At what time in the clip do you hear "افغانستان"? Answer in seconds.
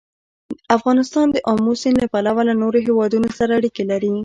0.77-1.27